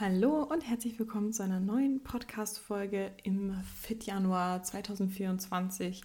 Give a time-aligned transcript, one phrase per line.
[0.00, 3.52] Hallo und herzlich willkommen zu einer neuen Podcast-Folge im
[3.82, 6.02] Fit Januar 2024.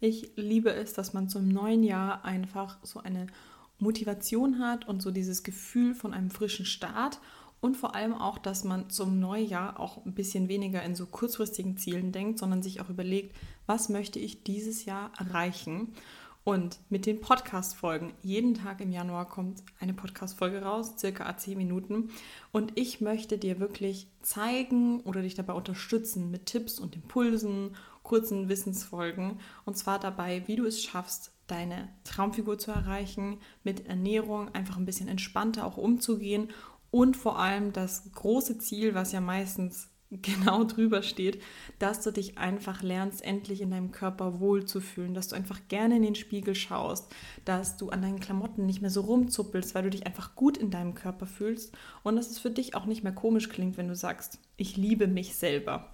[0.00, 3.28] Ich liebe es, dass man zum neuen Jahr einfach so eine
[3.78, 7.20] Motivation hat und so dieses Gefühl von einem frischen Start
[7.60, 11.76] und vor allem auch, dass man zum Neujahr auch ein bisschen weniger in so kurzfristigen
[11.76, 13.36] Zielen denkt, sondern sich auch überlegt,
[13.66, 15.92] was möchte ich dieses Jahr erreichen
[16.46, 22.10] und mit den Podcast-Folgen, jeden Tag im Januar kommt eine Podcast-Folge raus, circa 10 Minuten.
[22.52, 28.48] Und ich möchte dir wirklich zeigen oder dich dabei unterstützen mit Tipps und Impulsen, kurzen
[28.48, 29.40] Wissensfolgen.
[29.64, 34.86] Und zwar dabei, wie du es schaffst, deine Traumfigur zu erreichen, mit Ernährung einfach ein
[34.86, 36.52] bisschen entspannter auch umzugehen
[36.92, 41.42] und vor allem das große Ziel, was ja meistens genau drüber steht,
[41.78, 46.02] dass du dich einfach lernst, endlich in deinem Körper wohlzufühlen, dass du einfach gerne in
[46.02, 47.12] den Spiegel schaust,
[47.44, 50.70] dass du an deinen Klamotten nicht mehr so rumzuppelst, weil du dich einfach gut in
[50.70, 53.96] deinem Körper fühlst und dass es für dich auch nicht mehr komisch klingt, wenn du
[53.96, 55.92] sagst, ich liebe mich selber.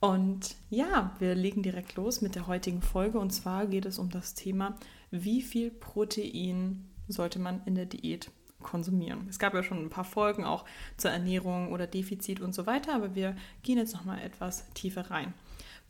[0.00, 4.10] Und ja, wir legen direkt los mit der heutigen Folge und zwar geht es um
[4.10, 4.76] das Thema,
[5.10, 8.30] wie viel Protein sollte man in der Diät
[8.62, 9.26] konsumieren.
[9.28, 10.64] Es gab ja schon ein paar Folgen auch
[10.96, 15.10] zur Ernährung oder Defizit und so weiter, aber wir gehen jetzt noch mal etwas tiefer
[15.10, 15.34] rein.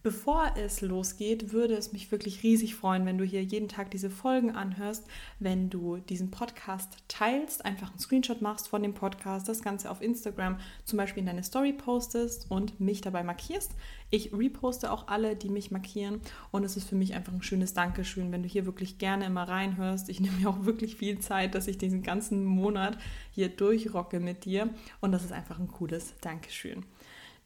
[0.02, 4.10] Bevor es losgeht, würde es mich wirklich riesig freuen, wenn du hier jeden Tag diese
[4.10, 5.06] Folgen anhörst,
[5.38, 10.02] wenn du diesen Podcast teilst, einfach einen Screenshot machst von dem Podcast, das Ganze auf
[10.02, 13.70] Instagram zum Beispiel in deine Story postest und mich dabei markierst.
[14.10, 17.72] Ich reposte auch alle, die mich markieren und es ist für mich einfach ein schönes
[17.72, 20.08] Dankeschön, wenn du hier wirklich gerne immer reinhörst.
[20.08, 22.98] Ich nehme mir auch wirklich viel Zeit, dass ich diesen ganzen Monat
[23.30, 24.68] hier durchrocke mit dir
[25.00, 26.84] und das ist einfach ein cooles Dankeschön.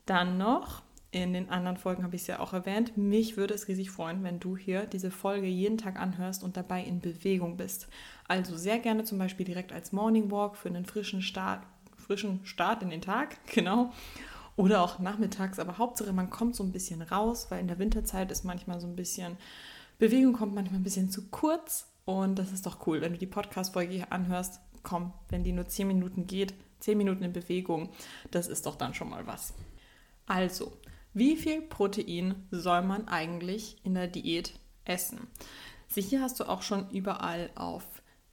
[0.07, 0.86] Dann noch
[1.23, 2.97] in den anderen Folgen habe ich es ja auch erwähnt.
[2.97, 6.83] Mich würde es riesig freuen, wenn du hier diese Folge jeden Tag anhörst und dabei
[6.83, 7.89] in Bewegung bist.
[8.29, 11.63] Also sehr gerne zum Beispiel direkt als Morning Walk für einen frischen Start,
[11.97, 13.93] frischen Start in den Tag, genau.
[14.57, 18.33] Oder auch nachmittags, aber Hauptsache man kommt so ein bisschen raus, weil in der Winterzeit
[18.33, 19.37] ist manchmal so ein bisschen,
[19.99, 23.27] Bewegung kommt manchmal ein bisschen zu kurz und das ist doch cool, wenn du die
[23.27, 24.61] Podcast-Folge hier anhörst.
[24.83, 27.91] Komm, wenn die nur 10 Minuten geht, 10 Minuten in Bewegung,
[28.31, 29.53] das ist doch dann schon mal was.
[30.27, 30.73] Also,
[31.17, 34.53] wie viel Protein soll man eigentlich in der Diät
[34.85, 35.29] essen?
[35.89, 37.85] Sicher hast du auch schon überall auf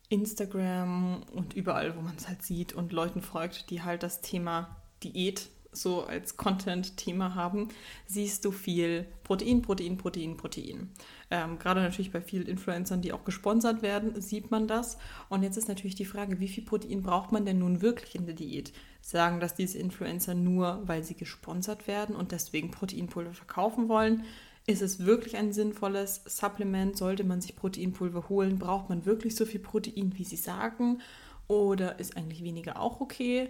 [0.09, 4.75] Instagram und überall, wo man es halt sieht und Leuten folgt, die halt das Thema
[5.01, 7.69] Diät so als Content-Thema haben,
[8.06, 10.89] siehst du viel Protein, Protein, Protein, Protein.
[11.31, 14.97] Ähm, gerade natürlich bei vielen Influencern, die auch gesponsert werden, sieht man das.
[15.29, 18.25] Und jetzt ist natürlich die Frage, wie viel Protein braucht man denn nun wirklich in
[18.25, 18.73] der Diät?
[19.01, 24.23] Sagen das diese Influencer nur, weil sie gesponsert werden und deswegen Proteinpulver verkaufen wollen?
[24.66, 26.95] Ist es wirklich ein sinnvolles Supplement?
[26.95, 28.59] Sollte man sich Proteinpulver holen?
[28.59, 31.01] Braucht man wirklich so viel Protein, wie sie sagen?
[31.47, 33.50] Oder ist eigentlich weniger auch okay?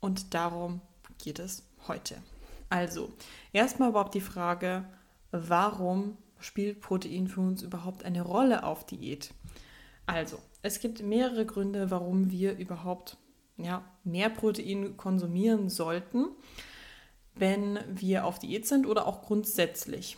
[0.00, 0.82] Und darum
[1.22, 2.16] geht es heute.
[2.68, 3.12] Also,
[3.52, 4.84] erstmal überhaupt die Frage,
[5.30, 9.32] warum spielt Protein für uns überhaupt eine Rolle auf Diät?
[10.06, 13.16] Also, es gibt mehrere Gründe, warum wir überhaupt
[13.56, 16.28] ja, mehr Protein konsumieren sollten,
[17.34, 20.16] wenn wir auf Diät sind oder auch grundsätzlich.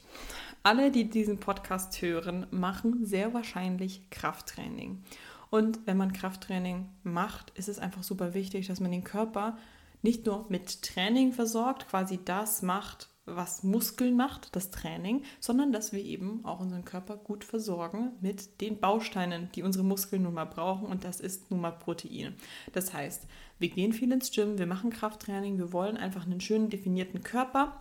[0.62, 5.02] Alle, die diesen Podcast hören, machen sehr wahrscheinlich Krafttraining.
[5.50, 9.58] Und wenn man Krafttraining macht, ist es einfach super wichtig, dass man den Körper
[10.02, 15.92] nicht nur mit Training versorgt, quasi das macht, was Muskeln macht, das Training, sondern dass
[15.92, 20.44] wir eben auch unseren Körper gut versorgen mit den Bausteinen, die unsere Muskeln nun mal
[20.44, 22.34] brauchen und das ist nun mal Protein.
[22.72, 23.26] Das heißt,
[23.60, 27.80] wir gehen viel ins Gym, wir machen Krafttraining, wir wollen einfach einen schönen definierten Körper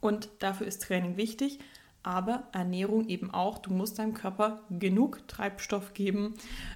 [0.00, 1.60] und dafür ist Training wichtig,
[2.06, 3.58] aber Ernährung eben auch.
[3.58, 6.34] Du musst deinem Körper genug Treibstoff geben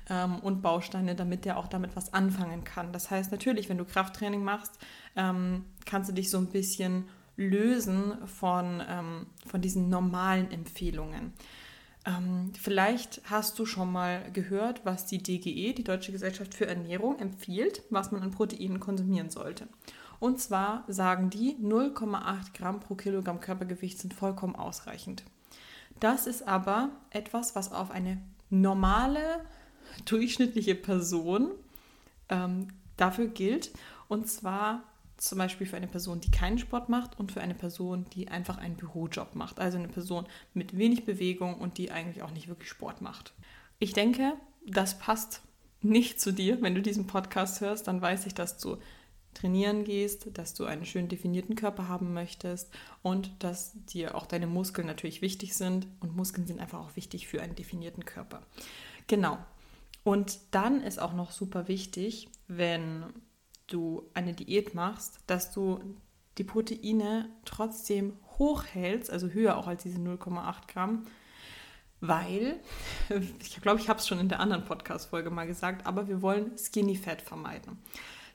[0.09, 2.93] ähm, und Bausteine, damit der auch damit was anfangen kann.
[2.93, 4.79] Das heißt natürlich, wenn du Krafttraining machst,
[5.15, 7.05] ähm, kannst du dich so ein bisschen
[7.37, 11.33] lösen von, ähm, von diesen normalen Empfehlungen.
[12.07, 17.21] Ähm, vielleicht hast du schon mal gehört, was die DGE, die Deutsche Gesellschaft für Ernährung,
[17.21, 19.69] empfiehlt, was man an Proteinen konsumieren sollte.
[20.21, 25.25] Und zwar sagen die, 0,8 Gramm pro Kilogramm Körpergewicht sind vollkommen ausreichend.
[25.99, 28.19] Das ist aber etwas, was auf eine
[28.51, 29.45] normale,
[30.05, 31.51] durchschnittliche Person
[32.29, 33.73] ähm, dafür gilt.
[34.09, 34.83] Und zwar
[35.17, 38.59] zum Beispiel für eine Person, die keinen Sport macht und für eine Person, die einfach
[38.59, 39.59] einen Bürojob macht.
[39.59, 43.35] Also eine Person mit wenig Bewegung und die eigentlich auch nicht wirklich Sport macht.
[43.79, 44.35] Ich denke,
[44.67, 45.43] das passt
[45.83, 46.61] nicht zu dir.
[46.61, 48.77] Wenn du diesen Podcast hörst, dann weiß ich, dass du
[49.35, 52.71] trainieren gehst, dass du einen schön definierten Körper haben möchtest
[53.03, 57.29] und dass dir auch deine Muskeln natürlich wichtig sind und Muskeln sind einfach auch wichtig
[57.29, 58.43] für einen definierten Körper.
[59.07, 59.39] Genau.
[60.03, 63.05] Und dann ist auch noch super wichtig, wenn
[63.67, 65.81] du eine Diät machst, dass du
[66.39, 71.07] die Proteine trotzdem hochhältst, also höher auch als diese 0,8 Gramm,
[72.01, 72.59] weil,
[73.41, 76.57] ich glaube, ich habe es schon in der anderen Podcast-Folge mal gesagt, aber wir wollen
[76.57, 77.79] Skinny Fat vermeiden.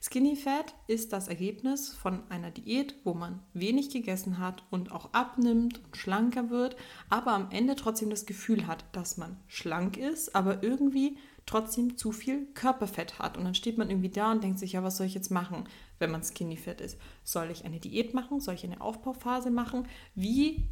[0.06, 5.12] Skinny Fat ist das Ergebnis von einer Diät, wo man wenig gegessen hat und auch
[5.14, 6.76] abnimmt und schlanker wird,
[7.10, 11.18] aber am Ende trotzdem das Gefühl hat, dass man schlank ist, aber irgendwie
[11.48, 13.36] trotzdem zu viel Körperfett hat.
[13.36, 15.68] Und dann steht man irgendwie da und denkt sich, ja, was soll ich jetzt machen,
[15.98, 17.00] wenn man Skinny Fat ist?
[17.24, 18.40] Soll ich eine Diät machen?
[18.40, 19.88] Soll ich eine Aufbauphase machen?
[20.14, 20.70] Wie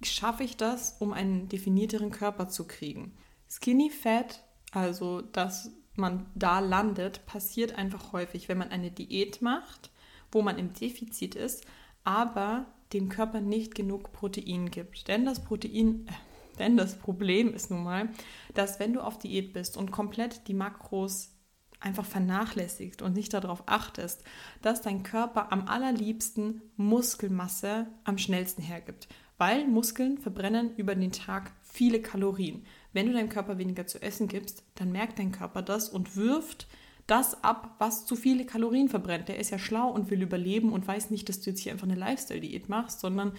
[0.00, 3.16] schaffe ich das, um einen definierteren Körper zu kriegen?
[3.48, 9.90] Skinny Fat, also das man da landet, passiert einfach häufig, wenn man eine Diät macht,
[10.32, 11.64] wo man im Defizit ist,
[12.04, 15.08] aber dem Körper nicht genug Protein gibt.
[15.08, 18.08] Denn das Protein, äh, denn das Problem ist nun mal,
[18.54, 21.32] dass wenn du auf Diät bist und komplett die Makros
[21.80, 24.24] einfach vernachlässigt und nicht darauf achtest,
[24.62, 29.08] dass dein Körper am allerliebsten Muskelmasse am schnellsten hergibt.
[29.38, 32.64] Weil Muskeln verbrennen über den Tag viele Kalorien.
[32.96, 36.66] Wenn du deinem Körper weniger zu essen gibst, dann merkt dein Körper das und wirft
[37.06, 39.28] das ab, was zu viele Kalorien verbrennt.
[39.28, 41.86] Der ist ja schlau und will überleben und weiß nicht, dass du jetzt hier einfach
[41.86, 43.32] eine Lifestyle-Diät machst, sondern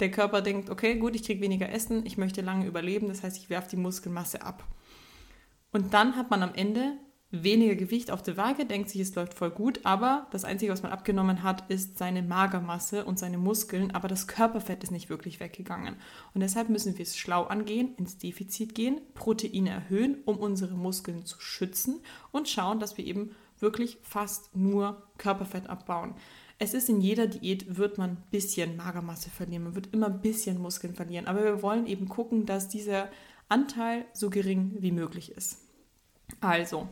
[0.00, 3.36] der Körper denkt, okay, gut, ich kriege weniger Essen, ich möchte lange überleben, das heißt,
[3.36, 4.64] ich werfe die Muskelmasse ab.
[5.72, 6.94] Und dann hat man am Ende
[7.32, 10.82] weniger Gewicht auf der Waage, denkt sich, es läuft voll gut, aber das Einzige, was
[10.82, 15.38] man abgenommen hat, ist seine Magermasse und seine Muskeln, aber das Körperfett ist nicht wirklich
[15.38, 15.96] weggegangen.
[16.34, 21.24] Und deshalb müssen wir es schlau angehen, ins Defizit gehen, Proteine erhöhen, um unsere Muskeln
[21.24, 22.00] zu schützen
[22.32, 23.30] und schauen, dass wir eben
[23.60, 26.14] wirklich fast nur Körperfett abbauen.
[26.58, 30.20] Es ist in jeder Diät, wird man ein bisschen Magermasse verlieren, man wird immer ein
[30.20, 33.08] bisschen Muskeln verlieren, aber wir wollen eben gucken, dass dieser
[33.48, 35.58] Anteil so gering wie möglich ist.
[36.40, 36.88] Also,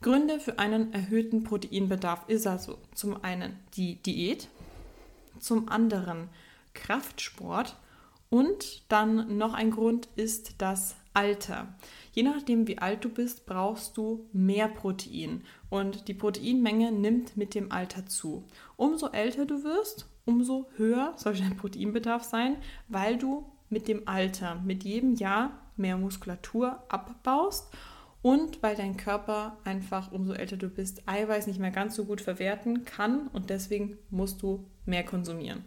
[0.00, 4.48] Gründe für einen erhöhten Proteinbedarf ist also zum einen die Diät,
[5.40, 6.28] zum anderen
[6.72, 7.76] Kraftsport
[8.30, 11.74] und dann noch ein Grund ist das Alter.
[12.12, 17.54] Je nachdem, wie alt du bist, brauchst du mehr Protein und die Proteinmenge nimmt mit
[17.56, 18.44] dem Alter zu.
[18.76, 24.62] Umso älter du wirst, umso höher soll dein Proteinbedarf sein, weil du mit dem Alter,
[24.64, 27.68] mit jedem Jahr mehr Muskulatur abbaust
[28.22, 32.20] und weil dein Körper einfach, umso älter du bist, Eiweiß nicht mehr ganz so gut
[32.20, 35.64] verwerten kann und deswegen musst du mehr konsumieren.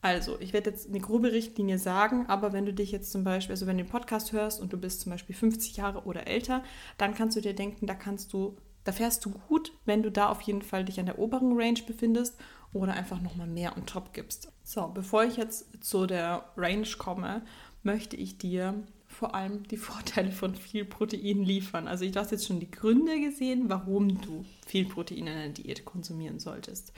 [0.00, 3.54] Also, ich werde jetzt eine grobe Richtlinie sagen, aber wenn du dich jetzt zum Beispiel,
[3.54, 6.62] also wenn du den Podcast hörst und du bist zum Beispiel 50 Jahre oder älter,
[6.98, 10.28] dann kannst du dir denken, da kannst du, da fährst du gut, wenn du da
[10.28, 12.38] auf jeden Fall dich an der oberen Range befindest
[12.72, 14.52] oder einfach nochmal mehr on top gibst.
[14.62, 17.42] So, bevor ich jetzt zu der Range komme,
[17.82, 18.74] möchte ich dir
[19.18, 21.88] vor allem die Vorteile von viel Protein liefern.
[21.88, 25.84] Also ich habe jetzt schon die Gründe gesehen, warum du viel Protein in einer Diät
[25.84, 26.92] konsumieren solltest.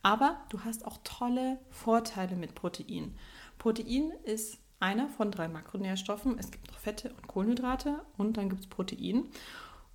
[0.00, 3.16] Aber du hast auch tolle Vorteile mit Protein.
[3.58, 6.38] Protein ist einer von drei Makronährstoffen.
[6.38, 9.24] Es gibt noch Fette und Kohlenhydrate und dann gibt es Protein.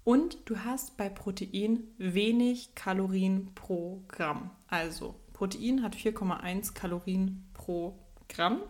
[0.03, 4.51] Und du hast bei Protein wenig Kalorien pro Gramm.
[4.67, 7.97] Also Protein hat 4,1 Kalorien pro
[8.27, 8.61] Gramm.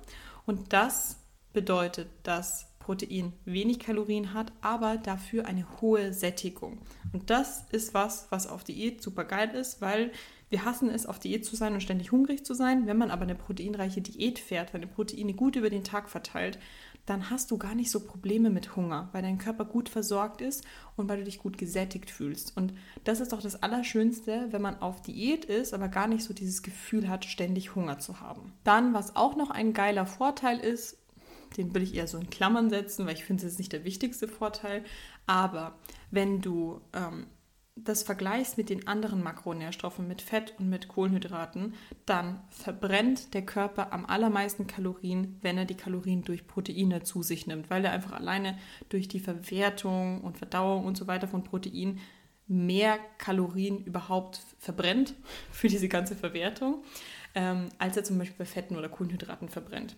[0.45, 1.17] Und das
[1.51, 6.79] bedeutet, dass Protein wenig Kalorien hat, aber dafür eine hohe Sättigung.
[7.13, 10.11] Und das ist was, was auf Diät super geil ist, weil
[10.49, 12.85] wir hassen es, auf Diät zu sein und ständig hungrig zu sein.
[12.85, 16.59] Wenn man aber eine proteinreiche Diät fährt, wenn die Proteine gut über den Tag verteilt,
[17.05, 20.63] dann hast du gar nicht so Probleme mit Hunger, weil dein Körper gut versorgt ist
[20.95, 22.55] und weil du dich gut gesättigt fühlst.
[22.55, 22.73] Und
[23.05, 26.61] das ist doch das Allerschönste, wenn man auf Diät ist, aber gar nicht so dieses
[26.61, 28.53] Gefühl hat, ständig Hunger zu haben.
[28.63, 30.97] Dann, was auch noch ein geiler Vorteil ist,
[31.57, 33.83] den will ich eher so in Klammern setzen, weil ich finde, es ist nicht der
[33.83, 34.83] wichtigste Vorteil.
[35.25, 35.75] Aber
[36.09, 37.27] wenn du ähm,
[37.75, 41.73] das vergleichst mit den anderen Makronährstoffen, mit Fett und mit Kohlenhydraten,
[42.05, 47.47] dann verbrennt der Körper am allermeisten Kalorien, wenn er die Kalorien durch Proteine zu sich
[47.47, 48.57] nimmt, weil er einfach alleine
[48.89, 51.99] durch die Verwertung und Verdauung und so weiter von Protein
[52.47, 55.15] mehr Kalorien überhaupt verbrennt
[55.51, 56.83] für diese ganze Verwertung,
[57.33, 59.95] ähm, als er zum Beispiel bei Fetten oder Kohlenhydraten verbrennt.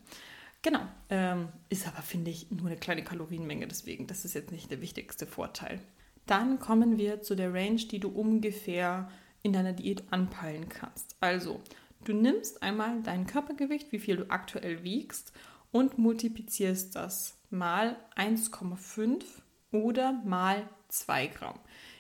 [0.63, 0.79] Genau.
[1.10, 4.82] Ähm, ist aber, finde ich, nur eine kleine Kalorienmenge, deswegen, das ist jetzt nicht der
[4.82, 5.79] wichtigste Vorteil.
[6.25, 9.12] Dann kommen wir zu der Range, die du ungefähr
[9.43, 11.17] in deiner Diät anpeilen kannst.
[11.20, 11.60] Also,
[12.05, 15.34] du nimmst einmal dein Körpergewicht, wie viel du aktuell wiegst,
[15.72, 19.24] und multiplizierst das mal 1,5
[19.72, 21.60] oder mal 2 Gramm.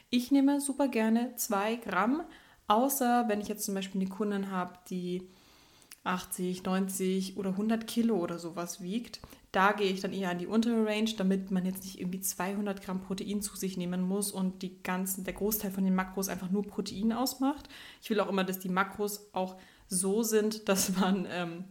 [0.09, 2.23] Ich nehme super gerne 2 Gramm,
[2.67, 5.27] außer wenn ich jetzt zum Beispiel eine Kundin habe, die
[6.03, 9.21] 80, 90 oder 100 Kilo oder sowas wiegt,
[9.53, 12.81] Da gehe ich dann eher an die untere Range, damit man jetzt nicht irgendwie 200
[12.81, 16.49] Gramm Protein zu sich nehmen muss und die ganzen, der Großteil von den Makros einfach
[16.49, 17.69] nur Protein ausmacht.
[18.01, 19.55] Ich will auch immer, dass die Makros auch
[19.87, 21.65] so sind, dass man ähm,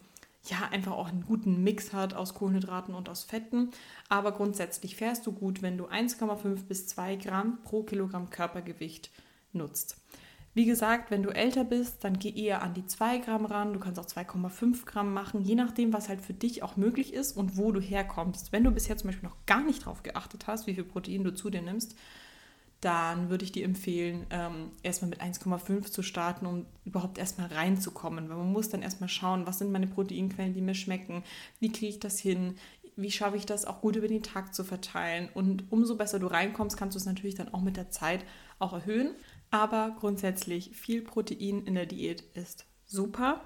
[0.44, 3.70] ja einfach auch einen guten Mix hat aus Kohlenhydraten und aus Fetten.
[4.08, 9.10] Aber grundsätzlich fährst du gut, wenn du 1,5 bis 2 Gramm pro Kilogramm Körpergewicht
[9.52, 9.96] nutzt.
[10.54, 13.72] Wie gesagt, wenn du älter bist, dann geh eher an die 2 Gramm ran.
[13.72, 17.36] Du kannst auch 2,5 Gramm machen, je nachdem, was halt für dich auch möglich ist
[17.36, 18.52] und wo du herkommst.
[18.52, 21.34] Wenn du bisher zum Beispiel noch gar nicht drauf geachtet hast, wie viel Protein du
[21.34, 21.96] zu dir nimmst,
[22.82, 28.28] dann würde ich dir empfehlen, ähm, erstmal mit 1,5 zu starten, um überhaupt erstmal reinzukommen.
[28.28, 31.22] Weil man muss dann erstmal schauen, was sind meine Proteinquellen, die mir schmecken,
[31.60, 32.56] wie kriege ich das hin,
[32.96, 35.28] wie schaffe ich das auch gut über den Tag zu verteilen.
[35.32, 38.24] Und umso besser du reinkommst, kannst du es natürlich dann auch mit der Zeit
[38.58, 39.14] auch erhöhen.
[39.52, 43.42] Aber grundsätzlich viel Protein in der Diät ist super.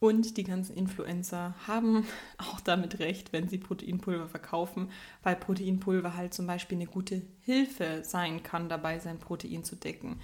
[0.00, 2.04] Und die ganzen Influencer haben
[2.38, 4.90] auch damit recht, wenn sie Proteinpulver verkaufen,
[5.22, 10.20] weil Proteinpulver halt zum Beispiel eine gute Hilfe sein kann, dabei sein Protein zu decken.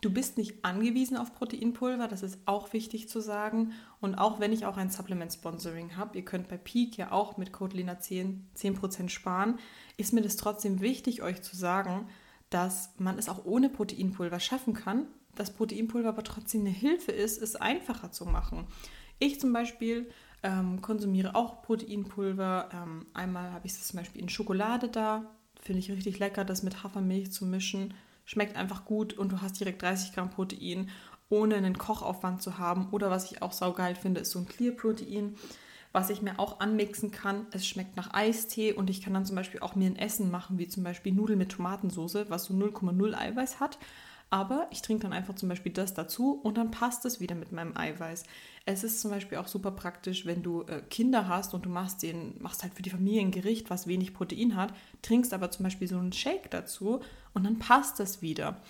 [0.00, 3.72] Du bist nicht angewiesen auf Proteinpulver, das ist auch wichtig zu sagen.
[4.00, 7.52] Und auch wenn ich auch ein Supplement-Sponsoring habe, ihr könnt bei Peak ja auch mit
[7.52, 9.60] Code LENA10 10% sparen,
[9.96, 12.08] ist mir das trotzdem wichtig, euch zu sagen,
[12.50, 17.40] dass man es auch ohne Proteinpulver schaffen kann, dass Proteinpulver aber trotzdem eine Hilfe ist,
[17.40, 18.66] es einfacher zu machen.
[19.18, 20.10] Ich zum Beispiel
[20.42, 22.68] ähm, konsumiere auch Proteinpulver.
[22.72, 25.30] Ähm, einmal habe ich es zum Beispiel in Schokolade da.
[25.60, 27.94] Finde ich richtig lecker, das mit Hafermilch zu mischen.
[28.24, 30.90] Schmeckt einfach gut und du hast direkt 30 Gramm Protein,
[31.28, 32.88] ohne einen Kochaufwand zu haben.
[32.90, 35.36] Oder was ich auch saugeil finde, ist so ein Clear-Protein,
[35.94, 37.46] was ich mir auch anmixen kann.
[37.52, 40.58] Es schmeckt nach Eistee und ich kann dann zum Beispiel auch mir ein Essen machen,
[40.58, 43.78] wie zum Beispiel Nudeln mit Tomatensauce, was so 0,0 Eiweiß hat.
[44.28, 47.52] Aber ich trinke dann einfach zum Beispiel das dazu und dann passt es wieder mit
[47.52, 48.24] meinem Eiweiß.
[48.66, 52.02] Es ist zum Beispiel auch super praktisch, wenn du äh, Kinder hast und du machst,
[52.02, 55.62] den, machst halt für die Familie ein Gericht, was wenig Protein hat, trinkst aber zum
[55.62, 56.98] Beispiel so einen Shake dazu
[57.34, 58.60] und dann passt das wieder.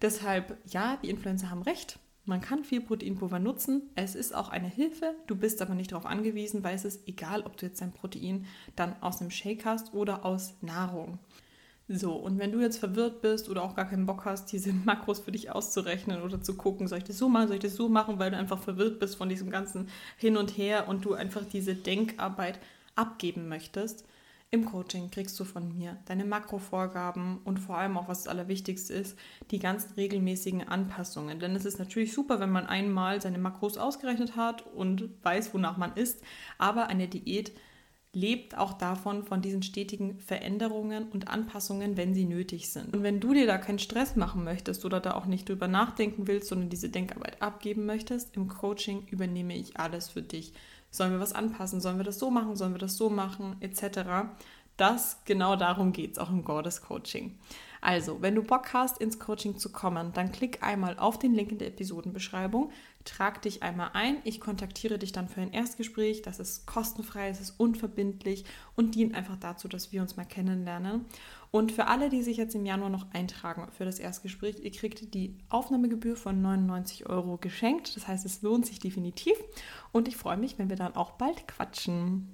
[0.00, 1.98] Deshalb, ja, die Influencer haben recht.
[2.24, 3.90] Man kann viel Proteinpulver nutzen.
[3.96, 5.14] Es ist auch eine Hilfe.
[5.26, 8.46] Du bist aber nicht darauf angewiesen, weil es ist egal, ob du jetzt dein Protein
[8.76, 11.18] dann aus einem Shake hast oder aus Nahrung.
[11.88, 15.20] So, und wenn du jetzt verwirrt bist oder auch gar keinen Bock hast, diese Makros
[15.20, 17.88] für dich auszurechnen oder zu gucken, soll ich das so machen, soll ich das so
[17.88, 21.44] machen, weil du einfach verwirrt bist von diesem ganzen Hin und Her und du einfach
[21.44, 22.60] diese Denkarbeit
[22.94, 24.06] abgeben möchtest,
[24.52, 28.92] im Coaching kriegst du von mir deine Makrovorgaben und vor allem auch, was das Allerwichtigste
[28.92, 29.18] ist,
[29.50, 31.40] die ganzen regelmäßigen Anpassungen.
[31.40, 35.78] Denn es ist natürlich super, wenn man einmal seine Makros ausgerechnet hat und weiß, wonach
[35.78, 36.22] man isst,
[36.58, 37.52] aber eine Diät
[38.12, 42.94] lebt auch davon, von diesen stetigen Veränderungen und Anpassungen, wenn sie nötig sind.
[42.94, 46.26] Und wenn du dir da keinen Stress machen möchtest oder da auch nicht drüber nachdenken
[46.26, 50.52] willst, sondern diese Denkarbeit abgeben möchtest, im Coaching übernehme ich alles für dich.
[50.92, 51.80] Sollen wir was anpassen?
[51.80, 52.54] Sollen wir das so machen?
[52.54, 53.56] Sollen wir das so machen?
[53.60, 54.28] Etc.
[54.76, 57.38] Das, genau darum geht es auch im Goddess Coaching.
[57.82, 61.50] Also, wenn du Bock hast, ins Coaching zu kommen, dann klick einmal auf den Link
[61.50, 62.70] in der Episodenbeschreibung,
[63.04, 64.18] trag dich einmal ein.
[64.22, 66.22] Ich kontaktiere dich dann für ein Erstgespräch.
[66.22, 68.44] Das ist kostenfrei, es ist unverbindlich
[68.76, 71.06] und dient einfach dazu, dass wir uns mal kennenlernen.
[71.50, 75.12] Und für alle, die sich jetzt im Januar noch eintragen für das Erstgespräch, ihr kriegt
[75.12, 77.96] die Aufnahmegebühr von 99 Euro geschenkt.
[77.96, 79.34] Das heißt, es lohnt sich definitiv.
[79.90, 82.28] Und ich freue mich, wenn wir dann auch bald quatschen.